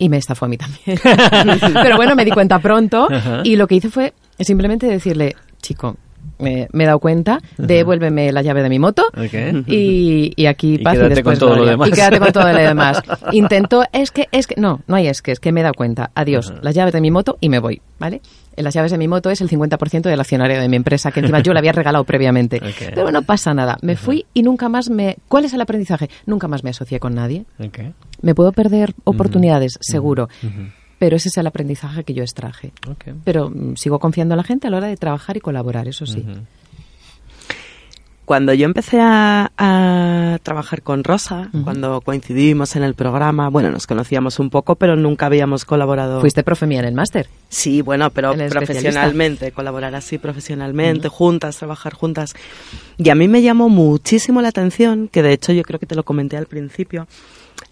Y 0.00 0.08
me 0.08 0.16
estafó 0.16 0.46
a 0.46 0.48
mí 0.48 0.56
también. 0.56 0.98
pero 1.74 1.96
bueno, 1.96 2.16
me 2.16 2.24
di 2.24 2.30
cuenta 2.30 2.58
pronto 2.58 3.06
Ajá. 3.12 3.42
y 3.44 3.56
lo 3.56 3.66
que 3.68 3.74
hice 3.74 3.90
fue 3.90 4.14
simplemente 4.38 4.86
decirle, 4.86 5.36
chico, 5.60 5.96
me, 6.38 6.68
me 6.72 6.84
he 6.84 6.86
dado 6.86 7.00
cuenta, 7.00 7.38
devuélveme 7.58 8.32
la 8.32 8.40
llave 8.40 8.62
de 8.62 8.70
mi 8.70 8.78
moto 8.78 9.04
Ok. 9.08 9.66
y, 9.66 10.32
y 10.34 10.46
aquí 10.46 10.78
paz 10.78 10.94
y, 10.94 10.96
quédate 10.96 11.14
después 11.16 11.38
con 11.38 11.48
todo 11.48 11.56
lo 11.58 11.66
demás. 11.66 11.88
Y 11.88 11.92
quédate 11.92 12.18
con 12.18 12.32
todo 12.32 12.50
lo 12.50 12.58
demás. 12.58 13.02
Intentó, 13.32 13.84
es 13.92 14.10
que, 14.10 14.28
es 14.32 14.46
que, 14.46 14.54
no, 14.58 14.80
no 14.86 14.96
hay 14.96 15.06
es 15.08 15.20
que, 15.20 15.32
es 15.32 15.38
que 15.38 15.52
me 15.52 15.60
he 15.60 15.62
dado 15.62 15.74
cuenta. 15.74 16.10
Adiós, 16.14 16.50
Ajá. 16.50 16.60
las 16.62 16.74
llaves 16.74 16.94
de 16.94 17.02
mi 17.02 17.10
moto 17.10 17.36
y 17.40 17.50
me 17.50 17.58
voy, 17.58 17.82
¿vale? 17.98 18.22
En 18.56 18.64
las 18.64 18.74
llaves 18.74 18.90
de 18.90 18.98
mi 18.98 19.08
moto 19.08 19.30
es 19.30 19.40
el 19.40 19.48
50% 19.48 20.02
del 20.02 20.20
accionario 20.20 20.60
de 20.60 20.68
mi 20.68 20.76
empresa, 20.76 21.10
que 21.12 21.20
encima 21.20 21.40
yo 21.40 21.52
le 21.52 21.60
había 21.60 21.72
regalado 21.72 22.04
previamente. 22.04 22.60
Pero 22.94 23.10
no 23.10 23.22
pasa 23.22 23.54
nada. 23.54 23.78
Me 23.82 23.96
fui 23.96 24.26
y 24.34 24.42
nunca 24.42 24.68
más 24.68 24.90
me... 24.90 25.16
¿Cuál 25.28 25.44
es 25.44 25.54
el 25.54 25.60
aprendizaje? 25.60 26.10
Nunca 26.26 26.48
más 26.48 26.64
me 26.64 26.70
asocié 26.70 27.00
con 27.00 27.14
nadie. 27.14 27.44
Me 28.22 28.34
puedo 28.34 28.52
perder 28.52 28.94
oportunidades, 29.04 29.78
seguro. 29.80 30.28
Pero 30.98 31.16
ese 31.16 31.28
es 31.30 31.36
el 31.38 31.46
aprendizaje 31.46 32.04
que 32.04 32.12
yo 32.12 32.22
extraje. 32.22 32.72
Pero 33.24 33.48
mm, 33.48 33.76
sigo 33.76 33.98
confiando 33.98 34.34
en 34.34 34.38
la 34.38 34.44
gente 34.44 34.66
a 34.66 34.70
la 34.70 34.76
hora 34.76 34.86
de 34.88 34.96
trabajar 34.96 35.36
y 35.36 35.40
colaborar, 35.40 35.88
eso 35.88 36.04
sí. 36.04 36.24
Cuando 38.30 38.54
yo 38.54 38.64
empecé 38.64 39.00
a, 39.00 39.50
a 39.58 40.38
trabajar 40.44 40.82
con 40.82 41.02
Rosa, 41.02 41.50
cuando 41.64 42.00
coincidimos 42.00 42.76
en 42.76 42.84
el 42.84 42.94
programa, 42.94 43.48
bueno, 43.48 43.72
nos 43.72 43.88
conocíamos 43.88 44.38
un 44.38 44.50
poco, 44.50 44.76
pero 44.76 44.94
nunca 44.94 45.26
habíamos 45.26 45.64
colaborado. 45.64 46.20
¿Fuiste 46.20 46.44
profe 46.44 46.68
mía 46.68 46.78
en 46.78 46.84
el 46.84 46.94
máster? 46.94 47.26
Sí, 47.48 47.82
bueno, 47.82 48.10
pero 48.10 48.32
profesionalmente, 48.48 49.50
colaborar 49.50 49.96
así 49.96 50.18
profesionalmente, 50.18 51.08
juntas, 51.08 51.56
trabajar 51.56 51.92
juntas. 51.92 52.34
Y 52.98 53.08
a 53.08 53.16
mí 53.16 53.26
me 53.26 53.42
llamó 53.42 53.68
muchísimo 53.68 54.40
la 54.42 54.50
atención, 54.50 55.08
que 55.08 55.24
de 55.24 55.32
hecho 55.32 55.52
yo 55.52 55.64
creo 55.64 55.80
que 55.80 55.86
te 55.86 55.96
lo 55.96 56.04
comenté 56.04 56.36
al 56.36 56.46
principio, 56.46 57.08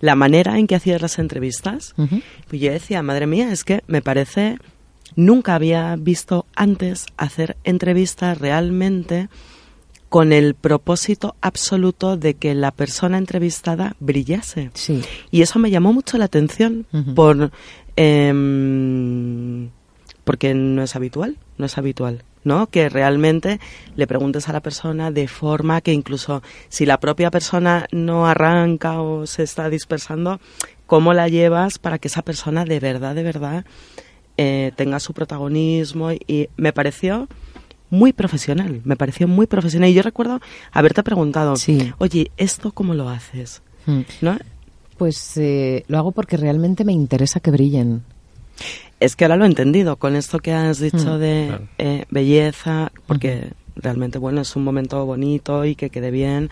la 0.01 0.17
manera 0.17 0.59
en 0.59 0.67
que 0.67 0.75
hacías 0.75 1.01
las 1.01 1.21
entrevistas. 1.21 1.95
Ujú. 1.97 2.21
Pues 2.49 2.61
yo 2.61 2.73
decía, 2.73 3.01
madre 3.05 3.29
mía, 3.29 3.53
es 3.53 3.63
que 3.63 3.85
me 3.87 4.03
parece, 4.03 4.59
nunca 5.15 5.55
había 5.55 5.95
visto 5.95 6.47
antes 6.57 7.07
hacer 7.17 7.57
entrevistas 7.63 8.39
realmente 8.39 9.29
con 10.09 10.33
el 10.33 10.55
propósito 10.55 11.37
absoluto 11.41 12.17
de 12.17 12.35
que 12.35 12.55
la 12.55 12.71
persona 12.71 13.19
entrevistada 13.19 13.95
brillase. 14.01 14.71
Sí. 14.75 15.03
Y 15.31 15.43
eso 15.43 15.59
me 15.59 15.71
llamó 15.71 15.93
mucho 15.93 16.19
la 16.19 16.25
atención 16.25 16.87
por 17.15 17.51
em, 17.97 19.71
porque 20.25 20.55
no 20.55 20.83
es 20.83 20.95
habitual, 20.97 21.37
no 21.57 21.67
es 21.67 21.79
habitual, 21.79 22.23
¿no? 22.45 22.69
Que 22.69 22.89
realmente 22.89 23.61
le 23.97 24.07
preguntes 24.07 24.49
a 24.49 24.53
la 24.53 24.61
persona 24.61 25.11
de 25.11 25.29
forma 25.29 25.81
que 25.81 25.93
incluso 25.93 26.43
si 26.69 26.87
la 26.87 27.01
propia 27.01 27.31
persona 27.31 27.87
no 27.93 28.27
arranca 28.27 29.01
o 29.01 29.27
se 29.27 29.43
está 29.43 29.69
dispersando, 29.69 30.41
cómo 30.87 31.13
la 31.13 31.29
llevas 31.29 31.79
para 31.79 31.99
que 31.99 32.09
esa 32.09 32.23
persona 32.23 32.65
de 32.65 32.81
verdad, 32.81 33.15
de 33.15 33.23
verdad 33.23 33.65
eh, 34.37 34.73
tenga 34.77 35.01
su 35.01 35.13
protagonismo 35.15 36.13
y 36.13 36.49
me 36.57 36.73
pareció 36.73 37.27
muy 37.91 38.13
profesional, 38.13 38.81
me 38.85 38.97
pareció 38.97 39.27
muy 39.29 39.47
profesional 39.47 39.89
y 39.91 39.95
yo 39.95 40.03
recuerdo 40.03 40.41
haberte 40.73 41.03
preguntado, 41.03 41.57
Sí. 41.57 41.93
oye, 41.99 42.31
¿esto 42.37 42.73
cómo 42.73 42.95
lo 42.95 43.09
haces? 43.09 43.63
Mm. 43.87 44.01
¿No? 44.21 44.39
Pues 44.97 45.37
eh, 45.37 45.85
lo 45.89 45.99
hago 45.99 46.13
porque 46.13 46.37
realmente 46.37 46.85
me 46.85 46.93
interesa 46.93 47.41
que 47.41 47.51
brillen. 47.51 48.03
Es 49.01 49.15
que 49.15 49.25
ahora 49.25 49.37
lo 49.37 49.45
he 49.45 49.49
entendido 49.49 49.97
con 49.97 50.17
esto 50.17 50.41
que 50.41 50.53
has 50.53 50.81
dicho 50.81 51.15
Mm. 51.15 51.19
de 51.19 51.45
Claro. 51.49 51.69
eh, 51.79 52.05
belleza, 52.11 52.91
porque 53.07 53.53
realmente, 53.77 54.19
bueno, 54.19 54.41
es 54.41 54.57
un 54.57 54.65
momento 54.65 55.07
bonito 55.07 55.65
y 55.65 55.77
que 55.77 55.89
quede 55.89 56.11
bien, 56.11 56.51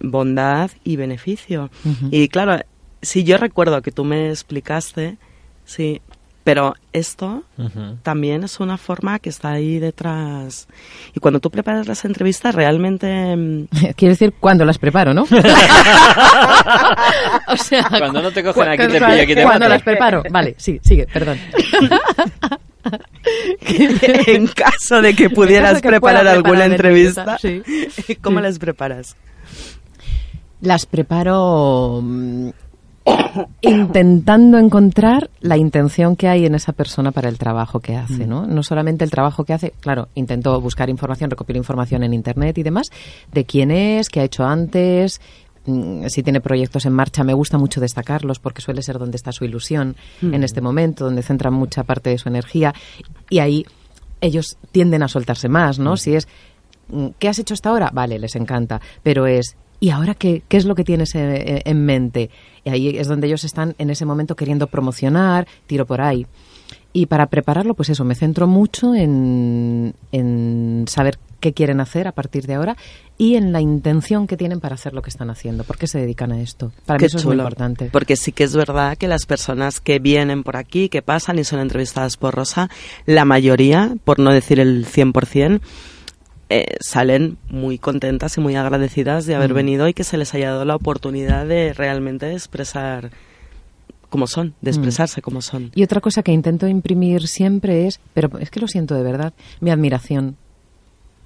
bondad 0.00 0.70
y 0.84 0.96
beneficio. 0.96 1.70
Y 2.10 2.28
claro, 2.28 2.60
si 3.00 3.24
yo 3.24 3.38
recuerdo 3.38 3.80
que 3.80 3.92
tú 3.92 4.04
me 4.04 4.28
explicaste, 4.28 5.16
sí, 5.64 6.02
pero 6.46 6.74
esto 6.92 7.42
también 8.04 8.44
es 8.44 8.60
una 8.60 8.76
forma 8.76 9.18
que 9.18 9.30
está 9.30 9.50
ahí 9.50 9.80
detrás. 9.80 10.68
Y 11.12 11.18
cuando 11.18 11.40
tú 11.40 11.50
preparas 11.50 11.88
las 11.88 12.04
entrevistas, 12.04 12.54
realmente... 12.54 13.34
mm, 13.34 13.64
Quiero 13.96 14.12
decir, 14.12 14.32
cuando 14.38 14.64
las 14.64 14.78
preparo, 14.78 15.12
¿no? 15.12 15.22
o 17.48 17.56
sea, 17.56 17.88
Cuando 17.88 18.22
no 18.22 18.30
te 18.30 18.44
cogen 18.44 18.68
aquí, 18.68 18.86
te 18.86 19.00
pillo, 19.00 19.22
aquí 19.22 19.34
te 19.34 19.42
Cuando 19.42 19.68
las 19.68 19.82
preparo. 19.82 20.22
Vale, 20.30 20.54
sí, 20.56 20.78
sigue, 20.84 21.08
perdón. 21.12 21.36
en 24.28 24.46
caso 24.46 25.02
de 25.02 25.16
que 25.16 25.28
pudieras 25.30 25.70
caso 25.72 25.76
de 25.78 25.82
que 25.82 25.88
preparar 25.88 26.28
alguna 26.28 26.66
entrevista, 26.66 27.38
¿cómo 28.22 28.38
Sí. 28.38 28.44
las 28.44 28.60
preparas? 28.60 29.16
Las 30.60 30.86
preparo 30.86 32.02
mm, 32.04 32.50
intentando 33.60 34.58
encontrar 34.58 35.30
la 35.40 35.56
intención 35.56 36.16
que 36.16 36.28
hay 36.28 36.46
en 36.46 36.54
esa 36.54 36.72
persona 36.72 37.12
para 37.12 37.28
el 37.28 37.38
trabajo 37.38 37.80
que 37.80 37.96
hace, 37.96 38.26
¿no? 38.26 38.46
No 38.46 38.62
solamente 38.62 39.04
el 39.04 39.10
trabajo 39.10 39.44
que 39.44 39.52
hace, 39.52 39.72
claro, 39.80 40.08
intento 40.14 40.60
buscar 40.60 40.90
información, 40.90 41.30
recopilar 41.30 41.58
información 41.58 42.02
en 42.02 42.14
internet 42.14 42.58
y 42.58 42.62
demás, 42.62 42.90
de 43.32 43.44
quién 43.44 43.70
es, 43.70 44.08
qué 44.08 44.20
ha 44.20 44.24
hecho 44.24 44.44
antes, 44.44 45.20
mm, 45.66 46.06
si 46.06 46.22
tiene 46.22 46.40
proyectos 46.40 46.86
en 46.86 46.92
marcha, 46.92 47.22
me 47.24 47.34
gusta 47.34 47.58
mucho 47.58 47.80
destacarlos 47.80 48.38
porque 48.38 48.62
suele 48.62 48.82
ser 48.82 48.98
donde 48.98 49.16
está 49.16 49.32
su 49.32 49.44
ilusión 49.44 49.96
en 50.20 50.42
este 50.42 50.60
momento, 50.60 51.04
donde 51.04 51.22
centran 51.22 51.54
mucha 51.54 51.84
parte 51.84 52.10
de 52.10 52.18
su 52.18 52.28
energía 52.28 52.74
y 53.30 53.38
ahí 53.38 53.64
ellos 54.20 54.56
tienden 54.72 55.02
a 55.02 55.08
soltarse 55.08 55.48
más, 55.48 55.78
¿no? 55.78 55.96
Si 55.96 56.14
es 56.14 56.26
mm, 56.88 57.08
¿qué 57.18 57.28
has 57.28 57.38
hecho 57.38 57.54
hasta 57.54 57.70
ahora? 57.70 57.90
Vale, 57.92 58.18
les 58.18 58.34
encanta, 58.34 58.80
pero 59.02 59.26
es 59.26 59.56
¿y 59.80 59.90
ahora 59.90 60.14
qué, 60.14 60.42
qué 60.48 60.56
es 60.56 60.64
lo 60.64 60.74
que 60.74 60.84
tienes 60.84 61.14
eh, 61.14 61.62
en 61.64 61.84
mente? 61.84 62.30
Y 62.64 62.70
ahí 62.70 62.88
es 62.96 63.08
donde 63.08 63.26
ellos 63.26 63.44
están 63.44 63.74
en 63.78 63.90
ese 63.90 64.04
momento 64.04 64.36
queriendo 64.36 64.66
promocionar, 64.66 65.46
tiro 65.66 65.86
por 65.86 66.00
ahí. 66.00 66.26
Y 66.92 67.06
para 67.06 67.26
prepararlo, 67.26 67.74
pues 67.74 67.90
eso, 67.90 68.04
me 68.04 68.14
centro 68.14 68.46
mucho 68.46 68.94
en, 68.94 69.94
en 70.12 70.84
saber 70.88 71.18
qué 71.40 71.52
quieren 71.52 71.80
hacer 71.80 72.08
a 72.08 72.12
partir 72.12 72.46
de 72.46 72.54
ahora 72.54 72.76
y 73.18 73.36
en 73.36 73.52
la 73.52 73.60
intención 73.60 74.26
que 74.26 74.36
tienen 74.36 74.60
para 74.60 74.74
hacer 74.74 74.94
lo 74.94 75.02
que 75.02 75.10
están 75.10 75.30
haciendo. 75.30 75.64
¿Por 75.64 75.78
qué 75.78 75.86
se 75.86 75.98
dedican 75.98 76.32
a 76.32 76.40
esto? 76.40 76.72
Para 76.84 76.98
mí 76.98 77.06
es 77.06 77.24
muy 77.24 77.36
importante. 77.36 77.90
Porque 77.92 78.16
sí 78.16 78.32
que 78.32 78.44
es 78.44 78.56
verdad 78.56 78.96
que 78.96 79.08
las 79.08 79.26
personas 79.26 79.80
que 79.80 79.98
vienen 79.98 80.42
por 80.42 80.56
aquí, 80.56 80.88
que 80.88 81.02
pasan 81.02 81.38
y 81.38 81.44
son 81.44 81.60
entrevistadas 81.60 82.16
por 82.16 82.34
Rosa, 82.34 82.68
la 83.04 83.24
mayoría, 83.24 83.94
por 84.04 84.18
no 84.18 84.32
decir 84.32 84.60
el 84.60 84.86
100%, 84.86 85.60
eh, 86.48 86.76
salen 86.80 87.38
muy 87.50 87.78
contentas 87.78 88.36
y 88.36 88.40
muy 88.40 88.54
agradecidas 88.56 89.26
de 89.26 89.34
haber 89.34 89.52
Mm. 89.52 89.56
venido 89.56 89.88
y 89.88 89.94
que 89.94 90.04
se 90.04 90.16
les 90.16 90.32
haya 90.34 90.50
dado 90.50 90.64
la 90.64 90.76
oportunidad 90.76 91.46
de 91.46 91.72
realmente 91.72 92.32
expresar 92.32 93.10
como 94.08 94.26
son, 94.28 94.54
de 94.60 94.70
expresarse 94.70 95.20
como 95.20 95.42
son. 95.42 95.72
Y 95.74 95.82
otra 95.82 96.00
cosa 96.00 96.22
que 96.22 96.32
intento 96.32 96.68
imprimir 96.68 97.26
siempre 97.26 97.86
es, 97.86 98.00
pero 98.14 98.38
es 98.38 98.50
que 98.50 98.60
lo 98.60 98.68
siento 98.68 98.94
de 98.94 99.02
verdad, 99.02 99.34
mi 99.60 99.70
admiración. 99.70 100.36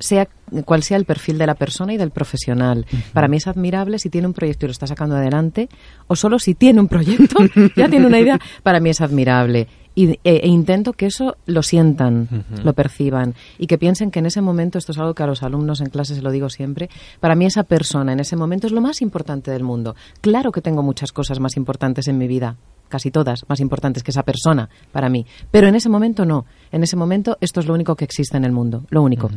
Sea 0.01 0.29
cual 0.65 0.83
sea 0.83 0.97
el 0.97 1.05
perfil 1.05 1.39
de 1.39 1.47
la 1.47 1.55
persona 1.55 1.93
y 1.93 1.97
del 1.97 2.11
profesional. 2.11 2.87
Para 3.13 3.29
mí 3.29 3.37
es 3.37 3.47
admirable 3.47 3.99
si 3.99 4.11
tiene 4.11 4.27
un 4.27 4.33
proyecto 4.33 4.67
y 4.67 4.69
lo 4.69 4.73
está 4.73 4.87
sacando 4.87 5.17
adelante, 5.17 5.69
o 6.07 6.17
solo 6.17 6.39
si 6.39 6.55
tiene 6.55 6.81
un 6.81 6.89
proyecto, 6.89 7.37
ya 7.77 7.89
tiene 7.89 8.07
una 8.07 8.19
idea, 8.19 8.41
para 8.63 8.81
mí 8.81 8.91
es 8.91 9.01
admirable. 9.01 9.69
Y, 9.95 10.13
e, 10.13 10.19
e 10.25 10.47
intento 10.47 10.93
que 10.93 11.07
eso 11.07 11.37
lo 11.47 11.63
sientan, 11.63 12.45
lo 12.63 12.73
perciban 12.75 13.35
y 13.59 13.67
que 13.67 13.77
piensen 13.77 14.13
que 14.13 14.21
en 14.21 14.27
ese 14.27 14.41
momento, 14.41 14.79
esto 14.79 14.93
es 14.93 14.99
algo 14.99 15.15
que 15.15 15.25
a 15.25 15.27
los 15.27 15.43
alumnos 15.43 15.81
en 15.81 15.89
clase 15.89 16.15
se 16.15 16.23
lo 16.23 16.31
digo 16.31 16.49
siempre, 16.49 16.89
para 17.19 17.35
mí 17.35 17.45
esa 17.45 17.65
persona 17.65 18.13
en 18.13 18.21
ese 18.21 18.37
momento 18.37 18.69
es 18.69 18.73
lo 18.73 18.81
más 18.81 19.03
importante 19.03 19.51
del 19.51 19.65
mundo. 19.65 19.97
Claro 20.21 20.53
que 20.53 20.63
tengo 20.63 20.83
muchas 20.83 21.13
cosas 21.13 21.41
más 21.41 21.57
importantes 21.57 22.07
en 22.07 22.19
mi 22.19 22.29
vida, 22.29 22.57
casi 22.89 23.11
todas 23.11 23.45
más 23.49 23.59
importantes 23.59 24.05
que 24.05 24.13
esa 24.13 24.23
persona 24.23 24.71
para 24.93 25.09
mí, 25.09 25.27
pero 25.51 25.67
en 25.67 25.75
ese 25.75 25.89
momento 25.89 26.25
no. 26.25 26.47
En 26.71 26.85
ese 26.85 26.97
momento 26.97 27.37
esto 27.41 27.59
es 27.59 27.67
lo 27.67 27.75
único 27.75 27.97
que 27.97 28.05
existe 28.05 28.37
en 28.37 28.45
el 28.45 28.53
mundo, 28.53 28.85
lo 28.91 29.03
único. 29.03 29.29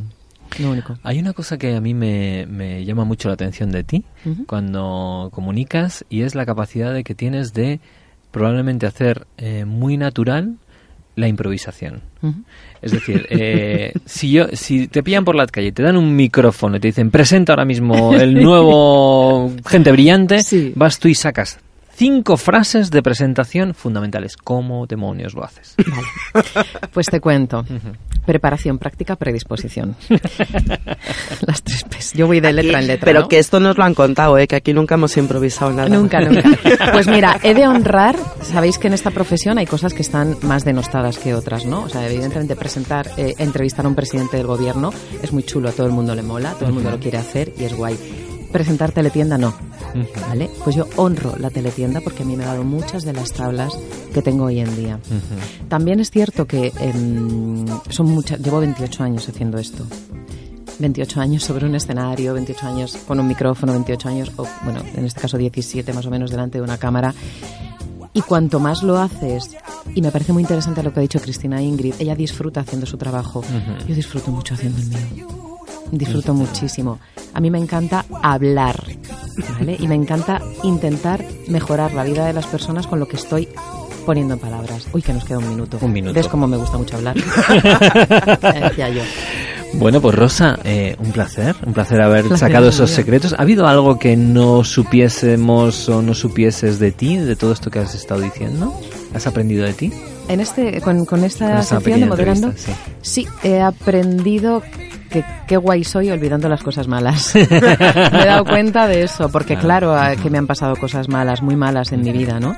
Lo 0.60 0.72
único. 0.72 0.98
Hay 1.03 1.19
una 1.19 1.33
cosa 1.33 1.57
que 1.57 1.75
a 1.75 1.81
mí 1.81 1.93
me, 1.93 2.45
me 2.48 2.83
llama 2.86 3.03
mucho 3.05 3.27
la 3.27 3.33
atención 3.36 3.72
de 3.72 3.83
ti 3.83 4.03
cuando 4.48 5.29
comunicas 5.33 6.05
y 6.10 6.22
es 6.22 6.36
la 6.36 6.45
capacidad 6.45 6.93
de 6.93 7.03
que 7.03 7.15
tienes 7.15 7.53
de 7.53 7.79
probablemente 8.31 8.86
hacer 8.86 9.25
eh, 9.38 9.65
muy 9.65 9.98
natural 9.98 10.55
la 11.15 11.27
improvisación. 11.27 12.01
Es 12.81 12.91
decir, 12.91 13.27
eh, 13.29 13.93
si 14.05 14.31
yo, 14.31 14.48
si 14.53 14.88
te 14.88 15.03
pillan 15.03 15.24
por 15.25 15.36
la 15.36 15.45
calle 15.45 15.72
te 15.72 15.83
dan 15.83 15.95
un 15.98 16.15
micrófono 16.15 16.77
y 16.77 16.79
te 16.79 16.88
dicen 16.88 17.12
presenta 17.12 17.53
ahora 17.53 17.65
mismo 17.65 18.15
el 18.15 18.33
nuevo 18.41 19.51
gente 19.67 19.91
brillante, 19.91 20.41
Sí. 20.41 20.74
vas 20.75 20.98
tú 21.00 21.07
y 21.07 21.15
sacas 21.15 21.60
cinco 21.95 22.38
frases 22.38 22.91
de 22.91 23.01
presentación 23.01 23.73
fundamentales. 23.73 24.38
¿Cómo 24.38 24.85
demonios 24.88 25.33
lo 25.33 25.43
haces? 25.43 25.75
Pues 26.93 27.07
te 27.07 27.19
cuento. 27.19 27.65
Preparación, 28.25 28.77
práctica, 28.77 29.15
predisposición. 29.15 29.95
Las 31.47 31.63
tres 31.63 31.83
P's. 31.83 32.13
Yo 32.13 32.27
voy 32.27 32.39
de 32.39 32.53
letra 32.53 32.79
en 32.79 32.88
letra. 32.88 33.05
Pero 33.05 33.21
¿no? 33.21 33.27
que 33.27 33.39
esto 33.39 33.59
nos 33.59 33.77
lo 33.77 33.83
han 33.83 33.93
contado, 33.93 34.38
¿eh? 34.38 34.47
que 34.47 34.55
aquí 34.55 34.73
nunca 34.73 34.95
hemos 34.95 35.17
improvisado 35.17 35.71
nada. 35.73 35.89
Nunca, 35.89 36.19
nunca. 36.21 36.43
Pues 36.93 37.07
mira, 37.07 37.39
he 37.41 37.53
de 37.53 37.67
honrar, 37.67 38.15
sabéis 38.41 38.77
que 38.77 38.88
en 38.88 38.93
esta 38.93 39.12
profesión 39.12 39.57
hay 39.57 39.65
cosas 39.65 39.93
que 39.93 40.01
están 40.01 40.38
más 40.43 40.63
denostadas 40.63 41.17
que 41.17 41.33
otras, 41.33 41.65
¿no? 41.65 41.81
O 41.83 41.89
sea, 41.89 42.07
evidentemente 42.07 42.55
presentar, 42.55 43.09
eh, 43.17 43.33
entrevistar 43.39 43.85
a 43.85 43.89
un 43.89 43.95
presidente 43.95 44.38
del 44.38 44.45
gobierno 44.45 44.91
es 45.21 45.33
muy 45.33 45.43
chulo, 45.43 45.69
a 45.69 45.71
todo 45.71 45.88
el 45.88 45.93
mundo 45.93 46.13
le 46.15 46.21
mola, 46.21 46.53
todo 46.53 46.67
el 46.67 46.73
mundo 46.73 46.91
lo 46.91 47.00
quiere 47.00 47.17
hacer 47.17 47.53
y 47.57 47.63
es 47.63 47.73
guay. 47.73 47.97
Presentar 48.51 48.91
teletienda 48.91 49.38
no, 49.38 49.55
¿vale? 50.27 50.50
Pues 50.63 50.75
yo 50.75 50.88
honro 50.95 51.35
la 51.38 51.50
teletienda 51.50 52.01
porque 52.01 52.23
a 52.23 52.25
mí 52.25 52.35
me 52.35 52.43
ha 52.43 52.47
dado 52.47 52.63
muchas 52.63 53.03
de 53.03 53.13
las 53.13 53.31
tablas 53.31 53.73
que 54.13 54.21
tengo 54.21 54.45
hoy 54.45 54.59
en 54.59 54.75
día. 54.75 55.00
También 55.69 56.00
es 56.00 56.12
cierto 56.12 56.45
que 56.45 56.71
em, 56.79 57.65
son 57.89 58.07
muchas, 58.07 58.39
llevo 58.39 58.59
28 58.59 59.03
años 59.03 59.27
haciendo 59.27 59.57
esto. 59.57 59.85
28 60.79 61.21
años 61.21 61.43
sobre 61.43 61.65
un 61.65 61.75
escenario, 61.75 62.33
28 62.33 62.67
años 62.67 62.97
con 63.07 63.19
un 63.19 63.27
micrófono, 63.27 63.73
28 63.73 64.09
años, 64.09 64.31
o 64.38 64.47
bueno, 64.63 64.81
en 64.95 65.05
este 65.05 65.21
caso 65.21 65.38
17 65.38 65.93
más 65.93 66.05
o 66.05 66.09
menos 66.09 66.31
delante 66.31 66.57
de 66.57 66.63
una 66.63 66.77
cámara. 66.77 67.13
Y 68.13 68.21
cuanto 68.21 68.59
más 68.59 68.83
lo 68.83 68.97
haces, 68.97 69.55
y 69.95 70.01
me 70.01 70.12
parece 70.12 70.33
muy 70.33 70.43
interesante 70.43 70.83
lo 70.83 70.93
que 70.93 71.00
ha 71.00 71.01
dicho 71.01 71.19
Cristina 71.19 71.62
Ingrid, 71.62 71.95
ella 72.00 72.15
disfruta 72.15 72.62
haciendo 72.62 72.85
su 72.85 72.97
trabajo. 72.97 73.43
Yo 73.88 73.95
disfruto 73.95 74.31
mucho 74.31 74.53
haciendo 74.53 74.79
el 74.79 74.88
mío. 74.88 75.27
Disfruto 75.91 76.33
muchísimo. 76.33 77.00
A 77.33 77.39
mí 77.39 77.50
me 77.50 77.57
encanta 77.57 78.05
hablar, 78.21 78.83
¿vale? 79.57 79.77
Y 79.79 79.87
me 79.87 79.95
encanta 79.95 80.41
intentar 80.63 81.25
mejorar 81.47 81.93
la 81.93 82.03
vida 82.03 82.25
de 82.25 82.33
las 82.33 82.45
personas 82.45 82.87
con 82.87 82.99
lo 82.99 83.07
que 83.07 83.15
estoy 83.15 83.47
poniendo 84.05 84.33
en 84.33 84.39
palabras. 84.39 84.87
Uy, 84.93 85.01
que 85.01 85.13
nos 85.13 85.25
queda 85.25 85.39
un 85.39 85.49
minuto. 85.49 85.77
Un 85.81 85.93
minuto. 85.93 86.13
¿Ves 86.13 86.27
cómo 86.27 86.47
me 86.47 86.57
gusta 86.57 86.77
mucho 86.77 86.97
hablar? 86.97 87.15
Decía 88.61 88.89
yo. 88.89 89.01
Bueno, 89.73 90.01
pues 90.01 90.13
Rosa, 90.13 90.59
eh, 90.63 90.95
un 90.99 91.11
placer, 91.11 91.55
un 91.65 91.73
placer 91.73 91.99
haber 91.99 92.37
sacado 92.37 92.69
esos 92.69 92.91
secretos. 92.91 93.33
¿Ha 93.33 93.41
habido 93.41 93.65
algo 93.65 93.97
que 93.97 94.15
no 94.15 94.63
supiésemos 94.63 95.89
o 95.89 96.01
no 96.03 96.13
supieses 96.13 96.77
de 96.77 96.91
ti, 96.91 97.17
de 97.17 97.35
todo 97.35 97.53
esto 97.53 97.71
que 97.71 97.79
has 97.79 97.95
estado 97.95 98.21
diciendo? 98.21 98.79
¿Has 99.15 99.25
aprendido 99.25 99.65
de 99.65 99.73
ti? 99.73 99.91
En 100.27 100.39
este, 100.39 100.79
con, 100.81 101.05
con 101.05 101.23
esta 101.23 101.61
sección 101.63 102.01
de 102.01 102.05
moderando, 102.05 102.53
sí. 102.55 102.71
sí, 103.01 103.27
he 103.43 103.61
aprendido 103.61 104.61
que 105.13 105.24
qué 105.48 105.55
guay 105.55 105.86
soy 105.86 106.10
olvidando 106.12 106.50
las 106.50 106.62
cosas 106.63 106.88
malas. 106.89 107.34
me 107.36 107.41
he 107.41 108.25
dado 108.25 108.43
cuenta 108.43 108.88
de 108.88 109.03
eso, 109.03 109.29
porque 109.29 109.55
claro, 109.55 109.96
a- 109.96 110.15
que 110.17 110.29
me 110.29 110.38
han 110.38 110.48
pasado 110.48 110.75
cosas 110.75 111.08
malas, 111.08 111.41
muy 111.41 111.55
malas 111.55 111.93
en 111.93 112.01
mi 112.01 112.12
vida, 112.12 112.39
¿no? 112.41 112.58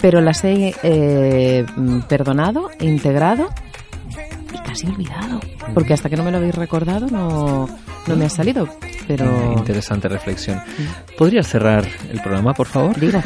Pero 0.00 0.20
las 0.22 0.42
he 0.44 0.74
eh, 0.82 1.64
mm, 1.76 2.00
perdonado, 2.08 2.70
integrado 2.80 3.50
casi 4.70 4.86
olvidado. 4.86 5.40
Porque 5.74 5.94
hasta 5.94 6.08
que 6.08 6.16
no 6.16 6.22
me 6.22 6.30
lo 6.30 6.38
habéis 6.38 6.54
recordado 6.54 7.08
no, 7.08 7.68
no 8.06 8.16
me 8.16 8.24
ha 8.24 8.28
salido. 8.28 8.68
Pero... 9.08 9.54
Interesante 9.56 10.08
reflexión. 10.08 10.60
¿Podrías 11.18 11.48
cerrar 11.48 11.84
el 12.10 12.20
programa, 12.20 12.54
por 12.54 12.68
favor? 12.68 12.98
Digo. 12.98 13.20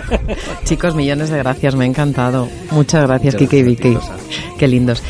Chicos, 0.64 0.96
millones 0.96 1.30
de 1.30 1.38
gracias, 1.38 1.76
me 1.76 1.84
ha 1.84 1.86
encantado. 1.86 2.48
Muchas 2.72 3.06
gracias, 3.06 3.36
Kike 3.36 3.58
y 3.58 3.62
Vicky. 3.62 3.98
Qué 4.58 4.66
lindos. 4.66 5.02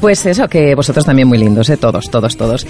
Pues 0.00 0.26
eso, 0.26 0.48
que 0.48 0.74
vosotros 0.74 1.06
también 1.06 1.28
muy 1.28 1.38
lindos, 1.38 1.70
¿eh? 1.70 1.76
todos, 1.76 2.10
todos, 2.10 2.36
todos. 2.36 2.66